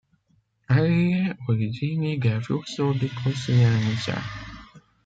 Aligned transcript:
Alle 0.67 1.37
origini 1.47 2.17
del 2.17 2.43
flusso 2.43 2.91
di 2.91 3.07
coscienza. 3.23 4.19